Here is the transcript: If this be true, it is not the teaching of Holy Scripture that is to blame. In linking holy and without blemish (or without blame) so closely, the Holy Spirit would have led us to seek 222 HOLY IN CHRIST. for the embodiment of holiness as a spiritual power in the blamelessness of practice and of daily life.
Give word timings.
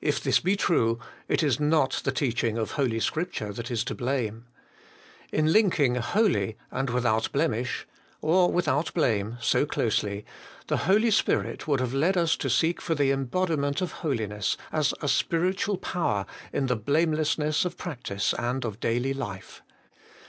If 0.00 0.20
this 0.20 0.40
be 0.40 0.56
true, 0.56 0.98
it 1.28 1.40
is 1.40 1.60
not 1.60 2.00
the 2.02 2.10
teaching 2.10 2.58
of 2.58 2.72
Holy 2.72 2.98
Scripture 2.98 3.52
that 3.52 3.70
is 3.70 3.84
to 3.84 3.94
blame. 3.94 4.46
In 5.30 5.52
linking 5.52 5.94
holy 5.94 6.56
and 6.72 6.90
without 6.90 7.30
blemish 7.30 7.86
(or 8.20 8.50
without 8.50 8.92
blame) 8.92 9.38
so 9.40 9.64
closely, 9.64 10.26
the 10.66 10.78
Holy 10.88 11.12
Spirit 11.12 11.68
would 11.68 11.78
have 11.78 11.94
led 11.94 12.16
us 12.16 12.34
to 12.38 12.50
seek 12.50 12.80
222 12.80 12.80
HOLY 12.80 12.80
IN 12.80 12.80
CHRIST. 12.80 12.86
for 12.88 12.94
the 12.96 13.12
embodiment 13.12 13.80
of 13.80 13.92
holiness 14.02 14.56
as 14.72 14.92
a 15.00 15.06
spiritual 15.06 15.76
power 15.76 16.26
in 16.52 16.66
the 16.66 16.74
blamelessness 16.74 17.64
of 17.64 17.78
practice 17.78 18.34
and 18.36 18.64
of 18.64 18.80
daily 18.80 19.14
life. 19.14 19.62